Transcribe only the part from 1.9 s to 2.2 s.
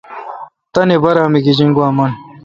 من۔